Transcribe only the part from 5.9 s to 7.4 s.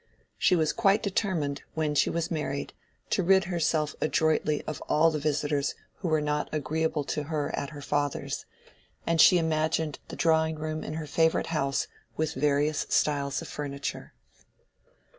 who were not agreeable to